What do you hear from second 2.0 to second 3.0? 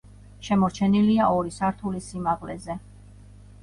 სიმაღლეზე.